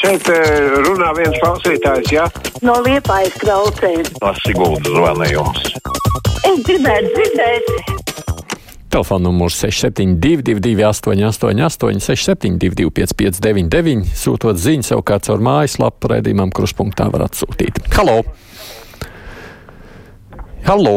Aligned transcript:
Šeit 0.00 0.28
eh, 0.32 0.70
runā 0.80 1.10
viens 1.18 1.36
klausītājs, 1.42 2.12
jā? 2.14 2.24
No 2.64 2.78
liepājas 2.86 3.34
klausēm. 3.42 4.06
No 4.22 4.30
Siguldas 4.40 4.94
zvanījums. 4.96 5.66
Es 6.48 6.62
gribētu 6.64 7.10
dzirdēt. 7.18 7.98
Telefona 8.90 9.28
numurs 9.28 9.60
6722, 9.60 10.80
888, 10.88 12.00
672, 12.00 12.88
559, 12.96 14.08
sūtot 14.18 14.58
ziņu 14.58 14.88
savukārt 14.88 15.28
caur 15.28 15.44
mājaslapu 15.46 16.10
raidījumam, 16.10 16.50
kruspunktā 16.50 17.06
var 17.12 17.28
atsūtīt. 17.28 17.84
Halo! 17.94 18.22
Halo! 20.64 20.96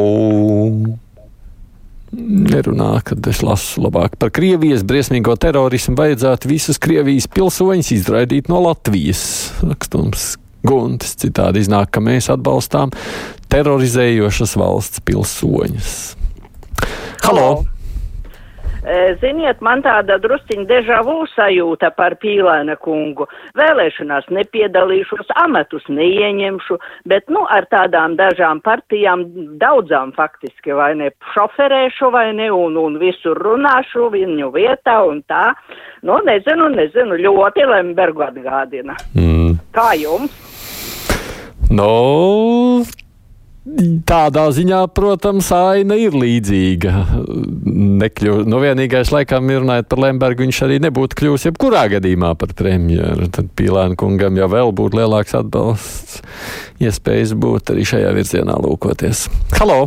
Nerunā, 2.14 3.00
kad 3.06 3.26
es 3.30 3.42
lasu 3.42 3.82
labāk 3.82 4.20
par 4.22 4.30
Krievijas 4.34 4.84
briesmīgo 4.86 5.34
terorismu. 5.40 5.96
Vajadzētu 5.98 6.52
visus 6.52 6.78
Krievijas 6.82 7.26
pilsoņus 7.34 7.90
izraidīt 7.98 8.52
no 8.54 8.62
Latvijas. 8.68 9.24
Rakstums 9.66 10.36
Guntis 10.64 11.18
citādi 11.20 11.64
iznāk, 11.66 11.90
ka 11.96 12.04
mēs 12.04 12.30
atbalstām 12.32 12.94
terorizējošas 13.52 14.58
valsts 14.62 15.04
pilsoņus. 15.10 15.94
Halo! 17.26 17.48
Halo. 17.50 17.73
Ziniet, 19.22 19.62
man 19.64 19.80
tāda 19.86 20.18
drusciņa 20.20 20.66
dežavu 20.68 21.24
sajūta 21.32 21.94
par 21.96 22.18
Pīlēna 22.20 22.76
kungu. 22.84 23.30
Vēlēšanās 23.56 24.28
nepiedalīšos, 24.36 25.32
amatus 25.40 25.86
neieņemšu, 25.88 26.78
bet, 27.08 27.30
nu, 27.32 27.46
ar 27.48 27.68
tādām 27.72 28.18
dažām 28.20 28.60
partijām, 28.66 29.24
daudzām 29.62 30.12
faktiski, 30.18 30.76
vai 30.76 30.92
ne, 31.00 31.12
šoferēšu, 31.34 32.12
vai 32.12 32.28
ne, 32.36 32.50
un, 32.52 32.76
un 32.80 33.00
visur 33.00 33.40
runāšu 33.40 34.10
viņu 34.14 34.52
vietā 34.56 35.00
un 35.08 35.24
tā. 35.32 35.54
Nu, 36.04 36.20
nezinu, 36.28 36.68
nezinu, 36.76 37.20
ļoti 37.24 37.70
Lembergu 37.70 38.28
atgādina. 38.28 38.98
Mm. 39.16 39.56
Kā 39.74 39.94
jums? 40.00 40.36
No, 41.72 42.84
Tādā 43.64 44.50
ziņā, 44.52 44.82
protams, 44.92 45.48
aina 45.56 45.96
ir 45.96 46.12
līdzīga. 46.20 46.92
Nekļu, 48.04 48.34
nu, 48.44 48.58
vienīgais, 48.60 49.08
laikam, 49.16 49.48
ir 49.54 49.62
runājot 49.62 49.88
par 49.88 50.02
Lembergu, 50.04 50.44
viņš 50.44 50.58
arī 50.66 50.80
nebūtu 50.84 51.16
kļuvis 51.22 51.46
jebkurā 51.48 51.86
gadījumā 51.94 52.34
par 52.42 52.52
premjeru. 52.60 53.30
Tad 53.32 53.54
Pīlēna 53.56 53.96
kungam 54.00 54.36
jau 54.36 54.50
vēl 54.52 54.74
būtu 54.76 55.00
lielāks 55.00 55.38
atbalsts, 55.40 56.20
iespējas 56.84 57.32
būt 57.40 57.72
arī 57.72 57.86
šajā 57.88 58.10
virzienā 58.18 58.58
lūkoties. 58.66 59.30
Halo! 59.56 59.86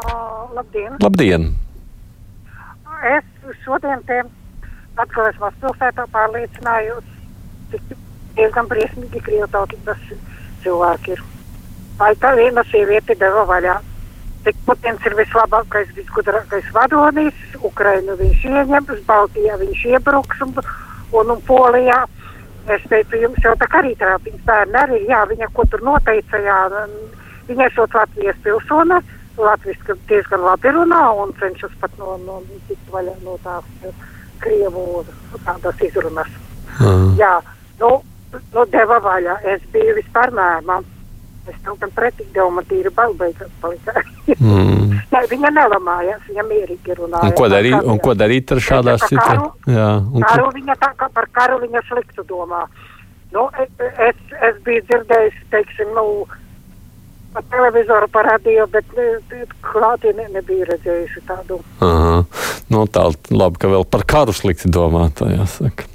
Uh, 0.00 0.48
labdien! 0.56 0.96
Labdien! 1.04 1.50
Es 3.12 3.52
šodien 3.66 4.00
te 4.08 4.22
atklāsmās 5.04 5.60
pilsētā 5.60 6.08
pārliecinājos, 6.16 7.12
cik 7.74 7.92
diezgan 8.40 8.72
briesmīgi 8.72 9.20
krievtautības 9.28 10.08
cilvēki 10.64 11.12
ir 11.18 11.24
vai 12.02 12.12
tā 12.18 12.34
viena 12.38 12.64
sieviete 12.70 13.16
deva 13.20 13.46
vaļā. 13.48 13.78
Cik 14.42 14.58
Putins 14.66 15.04
ir 15.06 15.14
vislabākais, 15.14 15.92
visgudrākais 15.94 16.66
vadonis, 16.74 17.36
Ukrainu 17.62 18.16
viņš 18.18 18.46
ieņems, 18.50 19.04
Baltijā 19.06 19.58
viņš 19.60 19.84
iebruks 19.92 20.42
un, 20.42 20.56
un, 21.14 21.30
un 21.36 21.42
Polijā. 21.46 22.00
Es 22.70 22.82
teicu, 22.90 23.18
jums 23.22 23.42
jau 23.42 23.54
tā 23.58 23.68
kā 23.70 23.80
arī 23.82 23.94
trāpījums 23.98 24.42
bērni 24.46 24.78
arī, 24.78 24.98
jā, 25.10 25.22
viņa 25.30 25.48
ko 25.54 25.66
tur 25.70 25.82
noteica, 25.86 26.38
jā, 26.42 26.58
viņa 27.48 27.68
esot 27.70 27.94
Latvijas 27.98 28.38
pilsona, 28.42 29.00
Latvijas 29.38 29.98
diezgan 30.10 30.44
labi 30.46 30.70
runā 30.74 31.02
un 31.22 31.34
cenšas 31.40 31.74
pat 31.80 31.94
no, 31.98 32.16
no, 32.26 32.38
tikt 32.68 32.90
vaļā 32.94 33.14
no 33.26 33.38
tās 33.46 33.66
Krievu 34.42 35.04
tādas 35.46 35.82
izrunas. 35.86 36.30
Mm. 36.80 37.12
Jā, 37.18 37.34
nu, 37.82 37.92
nu, 38.54 38.66
deva 38.74 38.98
vaļā, 39.02 39.38
es 39.54 39.62
biju 39.74 39.98
vispār 39.98 40.34
mēmā. 40.34 40.82
Es 41.50 41.56
tam 41.64 41.74
tam 41.80 41.90
pretīgi 41.90 42.30
devu, 42.36 42.52
man 42.54 42.66
tīri 42.70 42.90
balbeigās 42.94 43.50
palika. 43.62 44.04
mm. 44.38 44.92
Nē, 45.12 45.22
viņa 45.28 45.50
nelamājās, 45.52 46.22
viņa 46.28 46.44
mierīgi 46.48 46.94
runāja. 46.96 47.26
Un 47.26 47.34
ko 47.36 47.48
darīt, 47.52 47.74
un 47.82 47.98
ko 48.00 48.14
darīt 48.16 48.54
ar 48.54 48.62
šādā 48.64 48.94
situācijā? 49.02 49.74
Jā, 49.74 49.88
un 50.00 50.24
karu 50.24 50.46
ko... 50.46 50.52
viņa 50.56 50.76
tā 50.80 50.92
kā 51.00 51.08
par 51.12 51.28
karu 51.34 51.58
viņa 51.64 51.82
sliktu 51.88 52.24
domā. 52.28 52.62
Nu, 53.32 53.48
es, 53.60 53.68
es, 54.06 54.22
es 54.48 54.62
biju 54.64 54.84
dzirdējis, 54.88 55.36
teiksim, 55.52 55.92
nu, 55.96 56.06
pa 57.32 57.42
televizoru 57.52 58.08
parādīju, 58.12 58.66
bet 58.72 58.90
klātī 59.64 60.12
ne, 60.16 60.28
nebija 60.36 60.68
redzējuši 60.72 61.24
tādu. 61.28 61.60
Aha. 61.84 62.20
Nu, 62.72 62.84
tā 62.88 63.08
labi, 63.32 63.60
ka 63.60 63.72
vēl 63.72 63.88
par 63.88 64.06
karu 64.08 64.36
slikti 64.36 64.70
domā, 64.72 65.08
tā 65.16 65.32
jāsaka. 65.32 65.88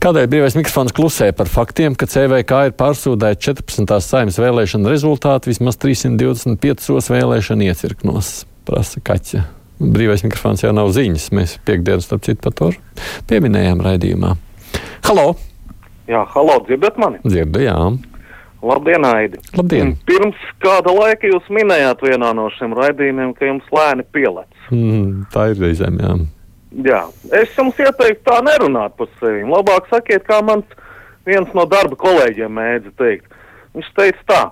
Kādēļ 0.00 0.30
brīvais 0.32 0.54
mikrofons 0.56 0.94
klusē 0.96 1.26
par 1.36 1.48
faktiem, 1.52 1.92
ka 1.92 2.06
CVK 2.08 2.60
ir 2.70 2.72
pārsūdēta 2.72 3.36
14. 3.52 3.90
saimnes 4.00 4.38
vēlēšana 4.40 4.88
rezultāti 4.88 5.50
vismaz 5.50 5.76
325 5.82 7.10
vēlēšana 7.12 7.66
iecirknos, 7.68 8.30
prasa 8.64 9.02
Kaķa. 9.04 9.42
Brīvais 9.76 10.24
mikrofons 10.24 10.64
jau 10.64 10.72
nav 10.72 10.88
ziņas. 10.96 11.28
Mēs 11.36 11.52
piekdienas, 11.68 12.08
starp 12.08 12.24
citu, 12.24 12.40
par 12.46 12.56
to 12.56 12.70
pieminējām 13.28 13.84
raidījumā. 13.84 14.32
Halo! 15.04 15.26
Jā, 16.08 16.24
halo, 16.32 16.56
dzirdat 16.64 16.96
mani? 16.96 17.20
Dzirdu, 17.28 17.60
jā. 17.68 17.76
Labdien, 18.72 19.04
Aidi! 19.04 19.44
Labdien! 19.52 19.94
Pirms 20.08 20.50
kāda 20.64 20.96
laika 20.96 21.28
jūs 21.28 21.52
minējāt 21.52 22.08
vienā 22.08 22.32
no 22.40 22.48
šiem 22.56 22.72
raidījumiem, 22.80 23.36
ka 23.36 23.52
jums 23.52 23.68
lēni 23.76 24.08
pielec. 24.16 24.48
Mm, 24.72 25.26
tā 25.36 25.50
ir 25.52 25.60
reizēm, 25.60 26.00
jā. 26.00 26.16
Jā, 26.70 27.00
es 27.34 27.56
jums 27.58 27.78
ieteiktu 27.82 28.22
tā 28.28 28.38
nerunāt 28.46 28.94
par 28.98 29.08
sevi. 29.18 29.42
Labāk 29.48 29.88
sakiet, 29.90 30.22
kā 30.28 30.38
mans 30.46 30.66
viens 31.26 31.50
no 31.56 31.66
darba 31.68 31.98
kolēģiem 31.98 32.52
mēdza 32.54 32.92
teikt. 33.00 33.26
Viņš 33.74 33.88
teica 33.96 34.26
tā, 34.30 34.42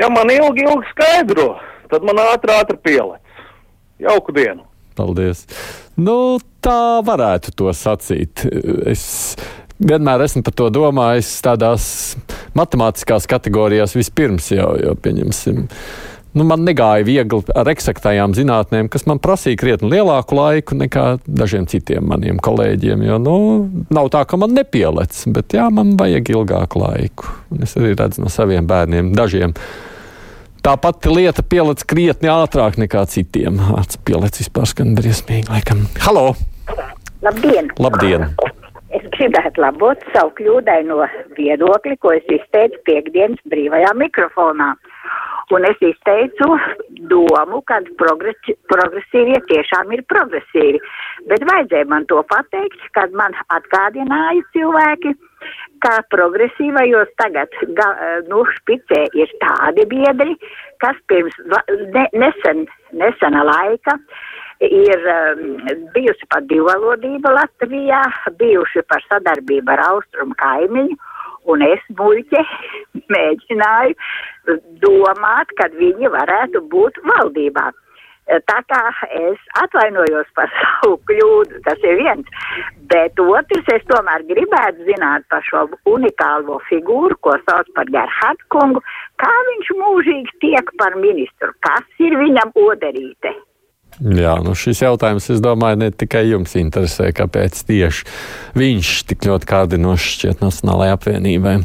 ja 0.00 0.08
man 0.12 0.32
ilgi, 0.32 0.64
ilgi 0.64 0.88
skaidro, 0.92 1.54
tad 1.92 2.04
man 2.08 2.20
ātri, 2.24 2.52
ātri 2.56 2.78
pielec. 2.80 3.20
Jauku 4.02 4.34
dienu! 4.36 4.64
Paldies! 4.96 5.44
Nu, 5.96 6.40
tā 6.64 7.00
varētu 7.04 7.52
to 7.56 7.72
sacīt. 7.76 8.44
Es 8.88 9.04
vienmēr 9.76 10.24
esmu 10.24 10.42
par 10.46 10.56
to 10.56 10.68
domājis 10.72 11.34
tādās 11.44 11.84
matemātiskās 12.56 13.28
kategorijās 13.30 13.96
vispirms 13.96 14.50
jau, 14.52 14.72
jau 14.80 14.96
pieņemsim 15.04 15.66
nu, 16.36 16.46
man 16.48 16.64
negāja 16.66 17.04
viegli 17.06 17.40
ar 17.58 17.68
eksaktajām 17.72 18.34
zinātnēm, 18.36 18.88
kas 18.92 19.04
man 19.08 19.20
prasīja 19.22 19.60
krietni 19.60 19.90
lielāku 19.92 20.36
laiku 20.38 20.78
nekā 20.80 21.06
dažiem 21.26 21.68
citiem 21.70 22.06
maniem 22.08 22.40
kolēģiem. 22.42 23.04
Jo 23.06 23.18
nu, 23.22 23.36
nav 23.92 24.10
tā, 24.14 24.24
ka 24.28 24.40
man 24.40 24.54
nepielec, 24.56 25.16
bet 25.36 25.56
jā, 25.56 25.68
man 25.74 25.96
vajag 26.00 26.32
ilgāku 26.34 26.82
laiku. 26.82 27.32
Un 27.52 27.66
es 27.66 27.76
arī 27.80 27.94
redzu 27.98 28.24
no 28.24 28.32
saviem 28.32 28.68
bērniem, 28.68 29.12
dažiem. 29.16 29.56
Tā 30.62 30.76
pati 30.78 31.10
lieta 31.10 31.42
pielec 31.42 31.82
krietni 31.90 32.30
ātrāk 32.30 32.78
nekā 32.78 33.02
citiem. 33.10 33.58
Vārds 33.72 33.98
pielec 34.06 34.38
vispār 34.38 34.68
skan 34.70 34.94
briesmīgi, 34.98 35.50
laikam. 35.50 35.88
Halo! 36.04 36.32
Labdien! 37.22 37.72
Labdien! 37.82 38.30
Es 38.92 39.04
gribētu 39.14 39.62
labot 39.64 40.00
savu 40.12 40.34
kļūdaino 40.38 40.98
viedokli, 41.36 41.96
ko 41.98 42.12
es 42.14 42.26
izteicu 42.30 42.78
piekdienas 42.86 43.40
brīvajā 43.48 43.90
mikrofonā. 43.98 44.72
Un 45.52 45.66
es 45.68 45.80
izteicu 45.84 46.46
domu, 47.10 47.60
ka 47.68 47.80
progresīvie 48.00 49.40
tiešām 49.50 49.92
ir 49.92 50.04
progresīvi. 50.08 50.80
Bet 51.28 51.44
vajadzēja 51.50 51.88
man 51.90 52.06
to 52.08 52.22
pateikt, 52.30 52.80
kad 52.96 53.12
man 53.20 53.36
atgādināja 53.52 54.46
cilvēki, 54.56 55.12
ka 55.84 55.98
progresīvajos 56.14 57.12
tagad 57.20 57.52
ga, 57.76 57.88
nu, 58.30 58.46
špicē 58.56 59.02
ir 59.18 59.34
tādi 59.42 59.84
biedri, 59.92 60.38
kas 60.80 60.96
pirms 61.12 61.36
ne, 61.50 62.06
nesen, 62.16 62.64
nesena 62.96 63.44
laika 63.44 63.98
ir 64.62 65.08
um, 65.10 65.40
bijusi 65.92 66.28
par 66.32 66.46
divvalodību 66.48 67.32
Latvijā, 67.34 68.02
bijuši 68.38 68.86
par 68.88 69.02
sadarbību 69.10 69.74
ar 69.74 69.88
austrumu 69.90 70.38
kaimiņu 70.38 71.00
un 71.50 71.62
es 71.66 71.84
muļķi 71.98 72.42
mēģināju 73.14 74.58
domāt, 74.82 75.54
kad 75.60 75.74
viņi 75.78 76.10
varētu 76.12 76.64
būt 76.72 77.00
valdībā. 77.06 77.70
Tā 78.46 78.58
kā 78.70 78.80
es 79.18 79.38
atvainojos 79.58 80.28
par 80.38 80.50
savu 80.58 80.96
kļūdu, 81.10 81.62
tas 81.66 81.82
ir 81.82 81.98
viens, 81.98 82.28
bet 82.92 83.18
otrs 83.20 83.72
es 83.74 83.86
tomēr 83.90 84.24
gribētu 84.30 84.86
zināt 84.86 85.26
par 85.32 85.42
šo 85.48 85.66
unikālo 85.90 86.60
figūru, 86.68 87.18
ko 87.26 87.34
sauc 87.48 87.68
par 87.76 87.90
Gerhardu 87.90 88.46
kungu, 88.54 88.84
kā 89.18 89.32
viņš 89.50 89.72
mūžīgi 89.80 90.38
tiek 90.46 90.76
par 90.78 90.94
ministru, 91.02 91.50
kas 91.66 92.04
ir 92.06 92.16
viņam 92.20 92.54
oderīte. 92.68 93.34
Jā, 94.00 94.38
nu 94.40 94.54
šis 94.56 94.80
jautājums, 94.86 95.28
es 95.34 95.42
domāju, 95.44 95.82
ne 95.82 95.90
tikai 95.92 96.24
jums 96.30 96.54
interesē, 96.56 97.10
kāpēc 97.12 97.58
tieši 97.68 98.06
viņš 98.56 98.92
tik 99.10 99.28
ļoti 99.28 99.48
kārdinošs 99.50 100.08
šķiet 100.16 100.44
Nacionālajai 100.44 100.96
apvienībai. 100.96 101.56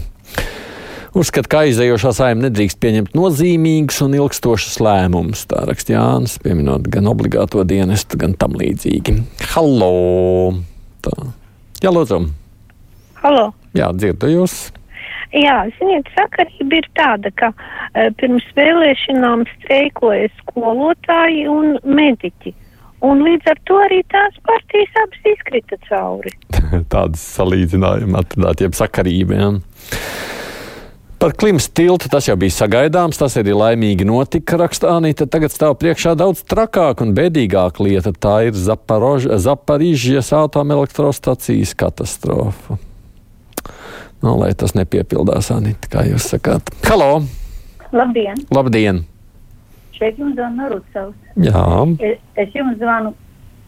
Uzskata, 1.17 1.49
ka 1.49 1.61
aizējošā 1.65 2.11
saima 2.13 2.45
nedrīkst 2.45 2.77
pieņemt 2.83 3.15
nozīmīgus 3.17 4.03
un 4.05 4.17
ilgstošus 4.19 4.75
lēmumus. 4.83 5.45
Tā 5.49 5.63
raksta 5.65 5.95
Jānis, 5.95 6.35
pieminot 6.43 6.85
gan 6.93 7.07
obligāto 7.09 7.63
dienestu, 7.65 8.19
gan 8.21 8.35
tam 8.37 8.53
līdzīgi. 8.59 9.15
Hallo! 9.55 10.51
Tā. 11.07 11.15
Jā, 11.81 11.95
lūdzu! 11.95 12.21
Halo! 13.23 13.47
Jā, 13.77 13.89
dzirdu 13.95 14.29
jūs. 14.35 14.59
Jā, 15.35 15.57
ziniet, 15.79 16.07
sakarība 16.15 16.79
ir 16.79 16.87
tāda, 16.95 17.31
ka 17.35 17.51
uh, 17.51 18.07
pirms 18.19 18.45
vēlēšanām 18.55 19.43
streikoja 19.57 20.29
skolotāji 20.39 21.43
un 21.51 21.75
mediķi. 21.83 22.53
Un 23.05 23.21
līdz 23.21 23.51
ar 23.51 23.59
to 23.69 23.75
arī 23.83 23.99
tās 24.09 24.39
partijas 24.47 24.95
abas 25.03 25.27
izkrita 25.33 25.77
cauri. 25.89 26.33
Tādas 26.93 27.21
salīdzinājumi 27.37 28.17
atradāt, 28.17 28.63
jeb 28.65 28.77
sakarībiem. 28.77 29.61
Par 31.17 31.33
klimatu 31.33 31.71
tiltu 31.73 32.09
tas 32.13 32.27
jau 32.29 32.35
bija 32.37 32.53
sagaidāms, 32.53 33.17
tas 33.17 33.39
arī 33.41 33.55
laimīgi 33.57 34.05
notika, 34.05 34.59
rakstā 34.61 34.91
Anīta. 34.99 35.25
Tagad 35.25 35.49
stāv 35.49 35.73
priekšā 35.81 36.13
daudz 36.17 36.43
trakāka 36.45 37.05
un 37.05 37.15
bēdīgāka 37.17 37.81
lieta. 37.81 38.13
Tā 38.13 38.35
ir 38.49 38.57
Zaparīžas 38.57 40.29
atomelektrostacijas 40.37 41.73
katastrofa. 41.77 42.77
Nu, 44.27 44.33
lai 44.35 44.49
tas 44.59 44.73
nepiepildās, 44.75 45.47
Anīta, 45.55 45.87
kā 45.87 46.01
jūs 46.03 46.25
sakāt. 46.33 46.67
Halo! 46.83 47.21
Labdien! 47.95 48.41
Labdien! 48.51 48.97
Šeit 49.95 50.17
jums 50.19 50.35
zvana 50.35 50.67
Rucavs. 50.67 51.15
Jā. 51.39 51.61
Es, 52.03 52.17
es 52.35 52.57
jums 52.57 52.75
zvanu 52.81 53.13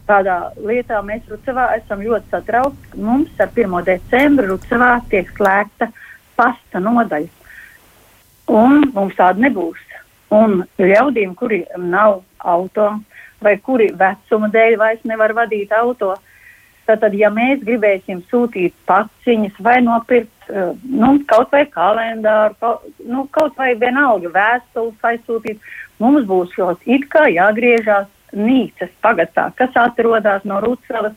tādā 0.04 0.34
lietā, 0.60 0.98
mēs 1.06 1.24
Rucavā 1.32 1.64
esam 1.78 2.02
ļoti 2.04 2.28
satraukti. 2.34 3.00
Mums 3.00 3.40
ar 3.40 3.48
1. 3.56 3.78
decembru 3.88 4.50
Rucavā 4.50 4.90
tiek 5.08 5.32
slēgta 5.38 5.88
pasta 6.36 6.84
nodaļa 6.84 8.52
un 8.52 8.84
mums 8.92 9.16
tāda 9.16 9.40
nebūs. 9.40 9.80
Un 10.36 10.60
ļaudīm, 10.76 11.32
kuri 11.40 11.62
nav 11.80 12.20
auto 12.36 12.90
vai 13.40 13.56
kuri 13.64 13.94
vecuma 13.96 14.52
dēļ 14.52 14.76
vairs 14.84 15.08
nevar 15.08 15.32
vadīt 15.40 15.72
auto, 15.72 16.18
tad, 17.00 17.14
ja 17.14 17.30
mēs 17.34 17.62
gribēsim 17.64 18.22
sūtīt 18.30 18.74
paciņas 18.88 19.58
vai 19.62 19.78
nopirkt 19.84 20.50
uh, 20.50 20.72
nu, 20.84 21.12
kaut 21.30 21.52
vai 21.54 21.64
kalendāru, 21.70 22.56
kaut, 22.60 22.86
nu, 23.06 23.26
kaut 23.34 23.58
vai 23.60 23.74
vienalga 23.78 24.32
vēstules 24.34 25.10
aizsūtīt, 25.12 25.60
mums 26.02 26.26
būs 26.28 26.56
šos 26.56 26.80
it 26.86 27.06
kā 27.12 27.28
jāgriežās 27.30 28.08
Nīcas 28.30 28.92
pagatā, 29.02 29.48
kas 29.58 29.74
atrodas 29.74 30.44
no 30.46 30.60
Rūcavas 30.62 31.16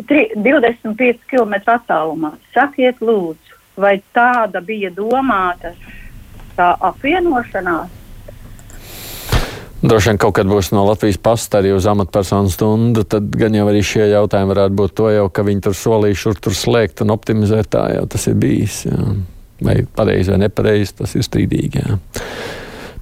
25 0.00 1.26
km 1.28 1.58
attālumā. 1.74 2.30
Sakiet 2.54 3.02
lūdzu, 3.04 3.58
vai 3.76 3.98
tāda 4.16 4.62
bija 4.64 4.88
domāta 4.94 5.74
tā 6.56 6.70
apvienošanās. 6.88 7.97
Droši 9.78 10.10
vien 10.10 10.18
kaut 10.18 10.34
kad 10.34 10.48
būs 10.50 10.72
no 10.74 10.82
Latvijas 10.88 11.20
pasta 11.22 11.60
arī 11.60 11.70
uz 11.70 11.86
amatpersonu 11.86 12.50
stundu, 12.50 13.04
tad 13.06 13.28
gan 13.38 13.54
jau 13.54 13.68
arī 13.70 13.82
šie 13.86 14.08
jautājumi 14.10 14.50
varētu 14.50 14.78
būt 14.80 14.94
to 14.98 15.10
jau, 15.14 15.28
ka 15.30 15.44
viņi 15.46 15.62
tur 15.68 15.76
solīja 15.78 16.18
šur 16.18 16.40
tur 16.42 16.56
slēgt 16.58 17.04
un 17.04 17.14
optimizēt 17.14 17.70
tā 17.76 17.84
jau 17.94 18.06
tas 18.10 18.26
ir 18.26 18.34
bijis. 18.42 18.80
Jā. 18.88 19.04
Vai 19.62 19.76
pareizi 19.86 20.34
vai 20.34 20.40
nepareizi, 20.44 20.96
tas 20.98 21.14
ir 21.18 21.22
strīdīgi. 21.26 21.82
Jā. 21.84 21.98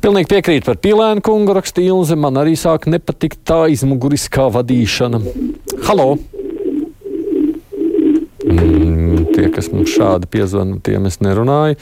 Pilnīgi 0.05 0.29
piekrīt 0.29 0.69
par 0.69 0.77
pīlēnu 0.81 1.25
kungu 1.25 1.57
rakstīju, 1.57 2.03
man 2.21 2.37
arī 2.41 2.53
sāk 2.61 2.85
nepatikt 2.93 3.41
tā 3.49 3.65
izmuguriskā 3.73 4.51
vadīšana. 4.53 5.21
Halo! 5.89 6.11
Mm, 8.47 9.16
tie, 9.37 9.47
kas 9.53 9.69
mums 9.73 9.93
šādi 9.93 10.29
piezvana, 10.33 10.79
tiem 10.85 11.07
es 11.11 11.21
nerunāju. 11.25 11.79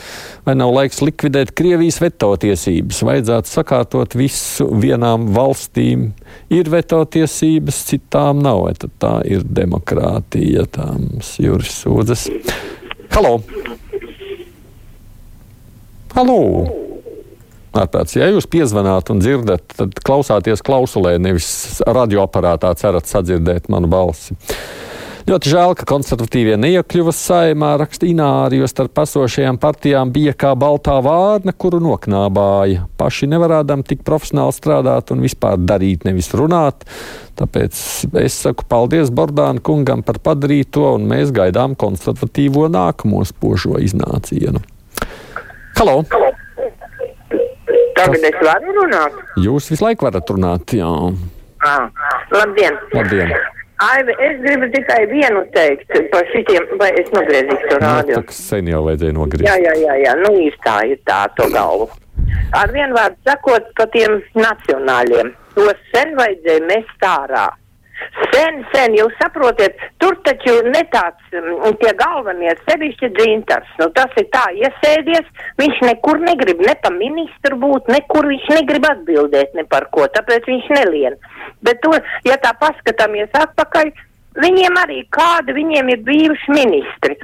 Vai 0.47 0.57
nav 0.59 0.75
laiks 0.75 1.01
likvidēt 1.05 1.55
Krievijas 1.57 2.01
veto 2.03 2.33
tiesības? 2.41 3.03
Vajadzētu 3.07 3.51
sakārtot 3.51 4.17
visu 4.19 4.67
vienām 4.83 5.31
valstīm. 5.37 6.11
Ir 6.55 6.71
veto 6.73 7.03
tiesības, 7.07 7.83
citām 7.91 8.43
nav. 8.45 8.65
Vai 8.67 8.75
tad 8.79 8.95
tā 9.03 9.15
ir 9.29 9.45
demokrātija, 9.47 10.67
tā 10.75 10.89
mums 10.97 11.37
jūras 11.43 11.83
sūdzes. 11.85 12.29
Halo! 13.15 13.39
Halo! 16.15 16.41
Ārpēc, 17.75 18.13
ja 18.15 18.29
jūs 18.31 18.47
piezvanāt 18.47 19.11
un 19.11 19.19
dzirdat, 19.19 19.65
tad 19.75 19.97
klausāties 20.07 20.63
klausulē, 20.63 21.17
nevis 21.19 21.49
radioaparātā 21.83 22.71
cerat 22.79 23.11
sadzirdēt 23.11 23.67
manu 23.73 23.91
balsi. 23.91 24.37
Ļoti 25.25 25.49
žēl, 25.49 25.71
ka 25.73 25.87
konservatīvie 25.89 26.59
neiekļuva 26.61 27.13
saimā, 27.17 27.71
raksta 27.81 28.05
Ināri, 28.05 28.59
jo 28.61 28.67
starp 28.69 28.99
esošajām 29.01 29.57
partijām 29.57 30.11
bija 30.13 30.35
kā 30.37 30.51
baltā 30.53 30.99
vārna, 31.01 31.55
kuru 31.57 31.79
noknābāja. 31.81 32.83
Paši 33.01 33.31
nevarādām 33.33 33.81
tik 33.89 34.03
profesionāli 34.05 34.53
strādāt 34.53 35.15
un 35.15 35.25
vispār 35.25 35.57
darīt, 35.57 36.05
nevis 36.05 36.29
runāt. 36.37 36.85
Tāpēc 37.41 37.81
es 38.21 38.37
saku 38.45 38.69
paldies 38.69 39.09
Bordāna 39.09 39.65
kungam 39.65 40.05
par 40.05 40.21
padarīto, 40.29 40.91
un 40.99 41.09
mēs 41.09 41.33
gaidām 41.33 41.73
konservatīvo 41.73 42.69
nākamo 42.77 43.25
spožo 43.25 43.81
iznācienu. 43.81 44.61
Halo! 45.81 46.03
Tagad 47.97 48.29
es 48.29 48.41
varu 48.45 48.77
runāt? 48.83 49.17
Jūs 49.41 49.73
visu 49.73 49.89
laiku 49.89 50.11
varat 50.11 50.37
runāt, 50.37 50.77
jā. 50.77 50.93
Ah, 51.65 51.89
labdien! 52.29 52.77
Labdien! 52.93 53.33
Aivi, 53.85 54.15
es 54.23 54.39
gribu 54.45 54.69
tikai 54.73 55.01
vienu 55.11 55.43
teikt 55.55 55.91
par 56.13 56.29
šitiem, 56.31 56.67
vai 56.81 56.91
es 57.01 57.11
nogriezīšu 57.15 57.71
to 57.73 57.81
rādio. 57.83 58.21
Nu, 58.23 58.37
sen 58.37 58.71
jau 58.71 58.85
vajadzēja 58.87 59.17
nogriezt. 59.17 59.49
Jā, 59.49 59.57
jā, 59.61 59.75
jā, 59.83 59.97
jā, 60.05 60.15
nu 60.23 60.31
izstāja 60.47 60.99
tā 61.09 61.21
to 61.39 61.49
galvu. 61.53 61.91
Ar 62.55 62.71
vienu 62.73 62.95
vārdu 62.97 63.19
sakot 63.27 63.67
par 63.79 63.91
tiem 63.93 64.21
nacionāļiem, 64.39 65.35
to 65.57 65.67
sen 65.91 66.15
vajadzēja 66.21 66.67
mest 66.71 67.07
ārā. 67.11 67.49
Sen, 68.35 68.61
sen, 68.73 68.95
jūs 68.99 69.15
saprotiet, 69.21 69.79
tur 70.03 70.17
taču 70.27 70.55
ne 70.67 70.83
tāds 70.93 71.37
um, 71.39 71.75
tie 71.81 71.93
galvenie, 71.99 72.55
sevišķi 72.69 73.11
dzintars. 73.19 73.71
Nu, 73.81 73.89
tas 73.97 74.15
ir 74.21 74.27
tā 74.35 74.45
iesēdies, 74.59 75.29
viņš 75.61 75.83
nekur 75.89 76.23
negrib 76.23 76.63
ne 76.67 76.75
pa 76.83 76.91
ministru 76.95 77.59
būt, 77.63 77.93
nekur 77.95 78.29
viņš 78.31 78.51
negrib 78.57 78.89
atbildēt 78.91 79.55
ne 79.59 79.67
par 79.71 79.89
ko, 79.95 80.09
tāpēc 80.17 80.51
viņš 80.51 80.73
nelien. 80.79 81.19
Bet 81.65 81.83
to, 81.85 81.95
ja 82.27 82.39
tā 82.43 82.55
paskatāmies 82.61 83.35
atpakaļ, 83.45 83.93
Viņiem 84.35 84.75
arī 84.81 85.05
kādi 85.15 85.55
viņiem 85.55 85.91
ir 85.93 86.01
bijuši 86.07 86.55
ministri. 86.57 87.15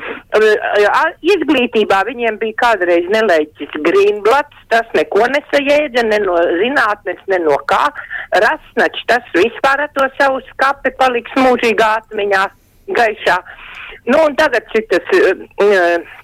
Izglītībā 1.26 2.04
viņiem 2.06 2.38
bija 2.38 2.58
kādreiz 2.62 3.08
nelēķis 3.10 3.74
Grīnblats, 3.86 4.60
tas 4.70 4.86
neko 4.94 5.26
nesajēdza, 5.34 6.04
ne 6.06 6.20
no 6.22 6.36
zinātnes, 6.60 7.18
ne 7.32 7.40
no 7.42 7.58
kā. 7.70 7.88
Rasnačs, 8.44 9.02
tas 9.10 9.26
vispār 9.34 9.86
ar 9.88 9.90
to 9.96 10.06
savu 10.20 10.38
skapi 10.52 10.94
paliks 11.02 11.34
mūžīgā 11.34 11.90
atmiņā 12.04 12.46
gaišā. 12.94 13.40
Nu, 14.06 14.22
un 14.28 14.38
tagad 14.38 14.70
šitas 14.70 15.10
uh, 15.18 15.42
uh, 15.66 16.16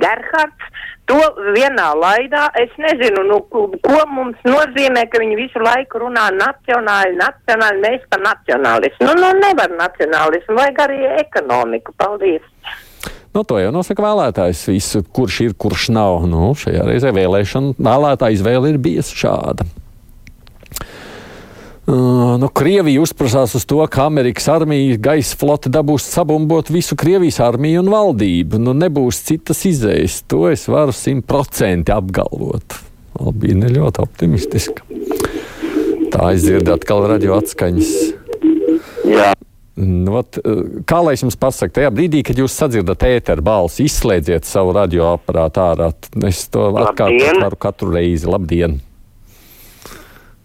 Gerhards, 0.00 0.70
to 1.06 1.18
vienā 1.54 1.90
laidā. 1.98 2.48
Es 2.58 2.72
nezinu, 2.80 3.22
nu, 3.28 3.38
ko 3.50 4.00
mums 4.10 4.42
nozīmē, 4.46 5.06
ka 5.10 5.22
viņi 5.22 5.38
visu 5.38 5.62
laiku 5.62 6.02
runā 6.02 6.28
nacionāli, 6.34 7.14
nacionāli, 7.20 7.82
mēs 7.84 8.04
par 8.10 8.24
nacionālismu. 8.26 9.06
Nu, 9.06 9.14
nu, 9.22 9.30
nevar 9.40 9.72
nacionālismu, 9.78 10.58
vajag 10.58 10.82
arī 10.88 11.00
ekonomiku. 11.22 11.94
Paldies! 12.00 12.44
Nu, 13.36 13.42
to 13.44 13.58
jau 13.60 13.72
nosaka 13.74 14.00
vēlētājs. 14.00 14.62
Visu, 14.72 15.02
kurš 15.12 15.40
ir, 15.44 15.56
kurš 15.60 15.90
nav. 15.92 16.22
Nu, 16.30 16.54
šajā 16.56 16.86
reizē 16.88 17.12
vēlēšana 17.16 17.76
vēlētāja 17.76 18.38
izvēle 18.38 18.72
ir 18.72 18.80
bijusi 18.80 19.18
šāda. 19.24 19.66
Nu, 21.86 22.48
Krievija 22.50 22.98
uzprasās 22.98 23.52
uz 23.54 23.62
to, 23.68 23.78
ka 23.86 24.08
Amerikas 24.10 24.48
armija 24.50 24.96
gaisa 24.98 25.36
flote 25.38 25.70
dabūs 25.70 26.08
sabumbot 26.10 26.72
visu 26.74 26.96
Krievijas 26.98 27.38
armiju 27.46 27.84
un 27.84 27.92
valdību. 27.92 28.58
Nu, 28.58 28.74
nebūs 28.74 29.20
citas 29.28 29.62
izējas. 29.70 30.24
To 30.26 30.48
es 30.50 30.66
varu 30.66 30.94
simtprocentīgi 30.96 31.94
apgalvot. 31.94 32.80
Albīna 33.22 33.70
ir 33.70 33.78
ļoti 33.78 34.02
optimistiska. 34.02 34.82
Tā 36.10 36.32
aizdzird 36.32 36.72
atkal 36.74 37.06
radio 37.06 37.38
atskaņas. 37.38 37.92
Jā. 39.06 39.30
Nu, 39.76 40.16
ot, 40.22 40.40
kā 40.88 40.98
lai 41.04 41.14
es 41.14 41.22
jums 41.22 41.36
pasaku, 41.38 41.74
tajā 41.76 41.92
brīdī, 41.94 42.22
kad 42.26 42.38
jūs 42.40 42.54
sadzirdat 42.56 43.04
ēteru 43.06 43.44
balsi, 43.46 43.86
izslēdziet 43.86 44.48
savu 44.48 44.74
radioaparātu 44.74 45.62
ārā. 45.62 45.90
Es 46.26 46.46
to 46.50 46.70
atkārtoju 46.82 47.62
katru 47.62 47.94
reizi. 47.94 48.26
Labdien! 48.32 48.80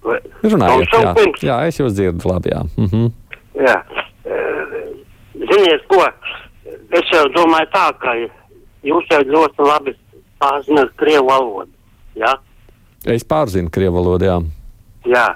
Runājiet, 0.01 0.93
jā, 0.93 1.13
pirms. 1.17 1.43
jā, 1.46 1.58
es 1.70 1.77
jūs 1.79 1.93
dzirdu 1.93 2.29
labi, 2.29 2.50
jā. 2.50 2.62
Mm 2.77 2.88
-hmm. 2.91 3.12
jā. 3.67 3.77
Ziniet, 5.51 5.84
ko, 5.88 6.05
es 6.91 7.12
jau 7.13 7.25
domāju 7.36 7.67
tā, 7.74 7.86
ka 8.00 8.15
jūs 8.84 9.05
jau 9.12 9.22
ļoti 9.22 9.67
labi 9.67 9.96
pārzināt 10.41 10.96
krievu 10.96 11.27
valodu, 11.27 11.72
jā? 12.15 12.34
Es 13.05 13.24
pārzinu 13.24 13.70
krievu 13.70 13.96
valodu, 13.96 14.25
jā. 14.25 14.41
Jā, 15.05 15.27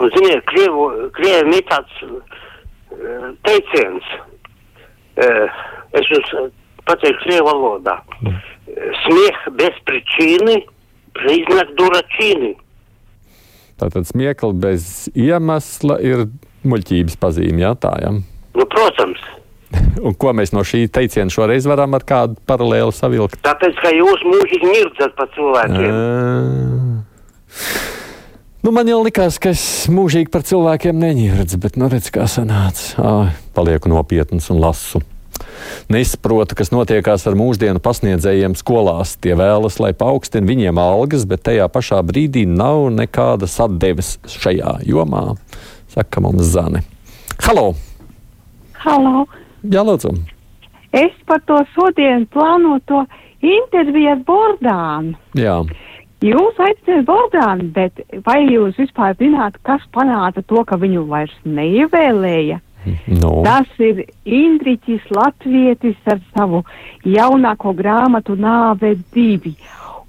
un 0.00 0.10
ziniet, 0.16 0.44
krievu, 0.44 1.10
krieviem 1.12 1.52
ir 1.52 1.64
tāds 1.68 1.92
teiciens, 3.44 4.04
es 5.92 6.10
jums 6.12 6.52
pateikšu 6.88 7.24
krievu 7.24 7.46
valodā, 7.46 7.98
mm. 8.20 8.38
smieh 9.04 9.38
bez 9.60 9.76
pričīni, 9.88 10.60
priznāk 11.18 11.74
duracīni. 11.78 12.54
Tātad 13.80 14.08
smiekli 14.08 14.52
bez 14.60 15.08
iemesla 15.16 15.96
ir 16.04 16.26
muļķības 16.68 17.16
pazīme, 17.20 17.62
jā, 17.64 17.74
tā, 17.80 17.94
jā. 18.02 18.12
Nu, 18.56 18.66
protams. 18.68 19.22
Un 20.06 20.16
ko 20.18 20.34
mēs 20.36 20.52
no 20.52 20.64
šī 20.66 20.84
teiciena 20.92 21.32
šoreiz 21.32 21.68
varam 21.70 21.94
ar 21.96 22.04
kādu 22.06 22.36
paralēlu 22.48 22.92
savilkt? 22.94 23.40
Tāpēc, 23.46 23.78
ka 23.80 23.92
jūs 23.94 24.24
mūžīgi 24.26 24.66
mirdzat 24.68 25.16
par 25.18 25.30
cilvēkiem. 25.36 25.92
Nu, 28.60 28.74
man 28.76 28.90
jau 28.90 28.98
likās, 29.00 29.38
ka 29.40 29.54
es 29.54 29.62
mūžīgi 29.88 30.28
par 30.32 30.44
cilvēkiem 30.44 30.98
neņirdzu, 31.00 31.60
bet 31.62 31.78
nu 31.80 31.88
redz, 31.88 32.10
kā 32.12 32.26
sanāca. 32.28 32.92
Ā, 33.00 33.14
palieku 33.56 33.88
nopietns 33.88 34.50
un 34.52 34.60
lasu. 34.60 35.00
Nesaprotu, 35.90 36.56
kas 36.58 36.72
notiekās 36.74 37.26
ar 37.26 37.36
mūsdienu 37.38 37.82
pasniedzējiem 37.82 38.56
skolās. 38.58 39.16
Tie 39.22 39.34
vēlas, 39.38 39.80
lai 39.82 39.92
paaugstina 39.96 40.46
viņiem 40.48 40.80
algas, 40.80 41.26
bet 41.28 41.44
tajā 41.48 41.66
pašā 41.72 42.00
brīdī 42.06 42.46
nav 42.48 42.88
nekādas 42.94 43.58
atdeves 43.64 44.16
šajā 44.30 44.80
jomā, 44.86 45.34
saka 45.90 46.22
mums 46.24 46.52
Zane. 46.54 46.84
Halo! 47.42 47.72
Halo! 48.80 49.26
Jā, 49.66 49.82
lūdzu! 49.84 50.14
Es 50.96 51.14
par 51.26 51.42
to 51.46 51.60
šodien 51.74 52.24
plānoto 52.34 53.04
interviju 53.46 54.14
ar 54.14 54.24
Bordānu. 54.26 55.14
Jā. 55.38 55.60
Jūs 56.20 56.58
aicināt 56.60 57.06
Bordānu, 57.08 57.70
bet 57.76 58.02
vai 58.26 58.42
jūs 58.44 58.76
vispār 58.80 59.14
zināt, 59.20 59.56
kas 59.64 59.84
panāca 59.94 60.42
to, 60.42 60.64
ka 60.68 60.76
viņu 60.80 61.06
vairs 61.08 61.36
neievēlēja? 61.46 62.58
No. 63.10 63.40
Tas 63.44 63.68
ir 63.82 64.04
Indriķis 64.24 65.10
Latvietis 65.12 65.98
ar 66.08 66.20
savu 66.32 66.62
jaunāko 67.04 67.74
grāmatu 67.76 68.38
Nāve 68.40 68.94
divi. 69.14 69.54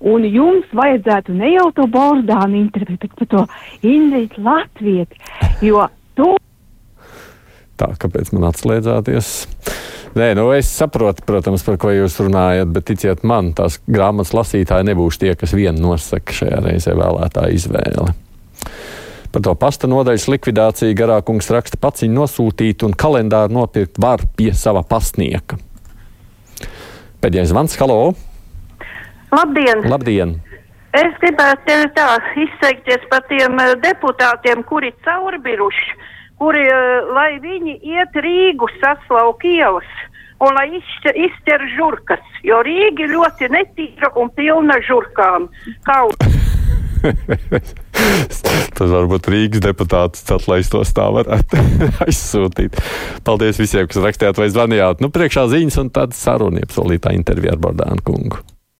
Un 0.01 0.23
jums 0.25 0.69
vajadzētu 0.73 1.35
ne 1.37 1.51
jau 1.53 1.67
to 1.77 1.85
Bordānu 1.91 2.57
interviju, 2.63 3.01
bet 3.03 3.27
to 3.29 3.45
Indriķu 3.85 4.45
Latvieti, 4.45 5.19
jo 5.67 5.83
to 6.17 6.35
Tā, 7.81 7.87
kāpēc 7.97 8.29
man 8.35 8.45
atslēdzāties? 8.51 9.29
Nē, 10.13 10.33
nu 10.37 10.49
es 10.53 10.67
saprotu, 10.69 11.23
protams, 11.25 11.63
par 11.65 11.79
ko 11.81 11.93
jūs 11.95 12.19
runājat, 12.21 12.69
bet 12.75 12.85
ticiet 12.91 13.23
man, 13.25 13.53
tās 13.57 13.79
grāmatas 13.89 14.35
lasītāji 14.37 14.89
nebūs 14.91 15.17
tie, 15.21 15.31
kas 15.39 15.55
vien 15.57 15.79
nosaka 15.81 16.35
šajā 16.35 16.59
reizē 16.65 16.93
vēlētāju 16.99 17.57
izvēli. 17.57 18.11
Par 19.31 19.43
to 19.45 19.53
pasta 19.55 19.87
nodaļas 19.87 20.27
likvidāciju 20.27 20.95
garākungs 20.99 21.47
raksta 21.55 21.77
pats 21.79 22.03
viņu 22.03 22.17
nosūtīt 22.17 22.83
un 22.83 22.91
kalendāru 22.91 23.55
nopirkt 23.55 23.99
var 24.03 24.25
pie 24.35 24.51
sava 24.51 24.83
pastnieka. 24.83 25.55
Pēdējais 27.23 27.53
zvans, 27.53 27.77
halo! 27.79 28.11
Labdien! 29.31 29.85
Labdien! 29.87 30.33
Es 30.99 31.13
gribētu 31.21 31.77
tā 31.95 32.07
izteikties 32.43 33.05
par 33.11 33.23
tiem 33.29 33.55
eh, 33.63 33.75
deputātiem, 33.79 34.65
kuri 34.67 34.91
caurbiruši, 35.05 35.93
kuri, 36.41 36.65
eh, 36.67 37.11
lai 37.15 37.29
viņi 37.39 37.77
iet 37.87 38.17
Rīgu 38.25 38.67
saslauk 38.81 39.45
ielas 39.47 39.87
un 40.43 40.57
lai 40.57 40.65
izšķir, 40.75 41.21
izķer 41.29 41.63
žurkas, 41.77 42.25
jo 42.43 42.59
Rīga 42.67 43.07
ļoti 43.13 43.47
netīra 43.53 44.11
un 44.19 44.33
pilna 44.35 44.81
žurkām. 44.89 45.47
Kaut. 45.87 46.19
Tas 48.77 48.89
varbūt 48.89 49.27
Rīgas 49.29 49.61
deputāts 49.61 50.23
atlaistos 50.33 50.93
tā 50.97 51.05
varētu 51.13 51.59
aizsūtīt. 52.07 52.79
Paldies 53.27 53.59
visiem, 53.61 53.89
kas 53.89 54.01
rakstījāt 54.01 54.41
vai 54.41 54.49
zvanījāt. 54.53 55.03
Nu, 55.03 55.11
priekšā 55.13 55.45
ziņas 55.51 55.81
un 55.83 55.93
tāda 55.93 56.17
saruna, 56.17 56.65
solītā 56.71 57.13
intervija 57.17 57.57
ar 57.57 57.61
Bordānu 57.61 58.01
kungu. 58.07 58.41